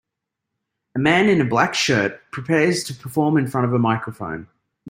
[0.95, 4.47] A man in a black shirt prepares to perform in front of a microphone.